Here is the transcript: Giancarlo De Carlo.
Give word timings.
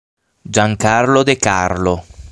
Giancarlo 0.41 1.21
De 1.23 1.37
Carlo. 1.37 2.03